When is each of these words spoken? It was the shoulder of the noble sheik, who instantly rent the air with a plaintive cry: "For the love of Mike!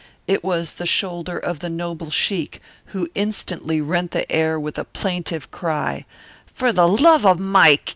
It 0.25 0.43
was 0.43 0.71
the 0.71 0.87
shoulder 0.87 1.37
of 1.37 1.59
the 1.59 1.69
noble 1.69 2.09
sheik, 2.09 2.59
who 2.85 3.11
instantly 3.13 3.79
rent 3.81 4.09
the 4.09 4.29
air 4.31 4.59
with 4.59 4.79
a 4.79 4.83
plaintive 4.83 5.51
cry: 5.51 6.05
"For 6.47 6.73
the 6.73 6.87
love 6.87 7.23
of 7.23 7.39
Mike! 7.39 7.89